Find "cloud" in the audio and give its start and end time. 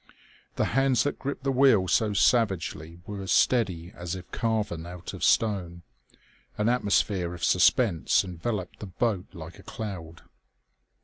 9.63-10.23